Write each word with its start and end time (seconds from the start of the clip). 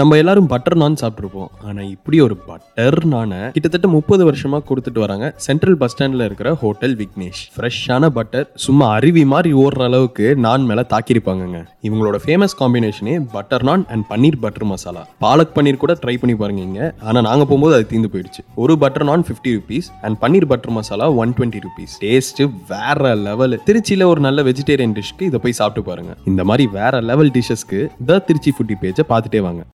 நம்ம 0.00 0.16
எல்லாரும் 0.20 0.46
பட்டர் 0.50 0.74
நான் 0.82 0.94
சாப்பிட்ருப்போம் 1.00 1.48
ஆனால் 1.68 1.88
இப்படி 1.94 2.18
ஒரு 2.26 2.34
பட்டர் 2.46 2.96
நானை 3.12 3.40
கிட்டத்தட்ட 3.54 3.88
முப்பது 3.94 4.22
வருஷமாக 4.28 4.62
கொடுத்துட்டு 4.68 5.00
வராங்க. 5.02 5.26
சென்ட்ரல் 5.46 5.76
பஸ் 5.80 5.92
ஸ்டாண்டில் 5.94 6.24
இருக்கிற 6.26 6.50
ஹோட்டல் 6.62 6.94
விக்னேஷ். 7.00 7.40
ஃப்ரெஷ்ஷான 7.56 8.08
பட்டர் 8.18 8.46
சும்மா 8.66 8.86
அருவி 8.98 9.24
மாதிரி 9.32 9.50
ஓடுற 9.62 9.82
அளவுக்கு 9.88 10.28
நான் 10.44 10.64
மேலே 10.68 10.84
தாக்கியிருப்பாங்கங்க. 10.92 11.58
இவங்களோட 11.88 12.20
famous 12.24 12.56
காம்பினேஷனே 12.60 13.16
butter 13.34 13.66
naan 13.70 13.84
and 13.94 14.06
paneer 14.12 14.38
butter 14.44 14.66
masala 14.70 15.02
palak 15.24 15.52
paneer 15.58 15.80
கூட 15.84 15.96
ட்ரை 16.04 16.16
பண்ணி 16.22 16.36
பாருங்க 16.42 16.62
இங்கே. 16.68 16.88
ஆனால் 17.08 17.26
நாங்கள் 17.28 17.48
போகும்போது 17.50 17.76
அது 17.78 17.86
தீந்து 17.92 18.12
போயிடுச்சு. 18.14 18.44
ஒரு 18.64 18.76
butter 18.84 19.06
naan 19.10 19.26
fifty 19.28 19.52
rupees 19.58 19.90
and 20.04 20.18
paneer 20.24 20.48
butter 20.54 20.74
masala 20.78 21.08
one 21.24 21.36
twenty 21.38 21.62
rupees 21.66 21.98
taste 22.06 22.48
வேற 22.72 23.14
லெவல் 23.26 23.58
திருச்சியில் 23.68 24.06
ஒரு 24.12 24.22
நல்ல 24.28 24.46
வெஜிடேரியன் 24.48 24.96
டிஷ்க்கு 25.00 25.28
இதை 25.32 25.40
போய் 25.44 25.58
சாப்பிட்டு 25.60 25.88
பாருங்க. 25.90 26.14
இந்த 26.32 26.44
மாதிரி 26.52 26.66
வேற 26.78 27.04
லெவல் 27.12 27.32
டிஷ்ஷஸ்க்கு 27.36 27.82
த 28.10 28.20
திருச்சி 28.30 28.52
ஃபுட்டி 28.56 28.78
பேஜை 28.86 29.06
பார்த்துட்டே 29.14 29.42
வாங்க. 29.48 29.62